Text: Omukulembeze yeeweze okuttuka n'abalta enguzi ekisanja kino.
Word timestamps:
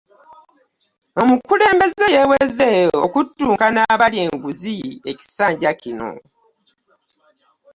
Omukulembeze 1.21 2.05
yeeweze 2.15 2.69
okuttuka 3.05 3.65
n'abalta 3.71 4.19
enguzi 4.25 4.73
ekisanja 5.11 5.71
kino. 5.81 6.11